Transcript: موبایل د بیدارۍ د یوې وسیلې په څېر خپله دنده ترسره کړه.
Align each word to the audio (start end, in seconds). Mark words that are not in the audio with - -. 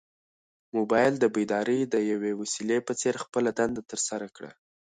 موبایل 0.75 1.13
د 1.19 1.25
بیدارۍ 1.35 1.79
د 1.93 1.95
یوې 2.11 2.31
وسیلې 2.41 2.79
په 2.87 2.93
څېر 2.99 3.15
خپله 3.23 3.49
دنده 3.57 3.81
ترسره 3.91 4.27
کړه. 4.35 4.51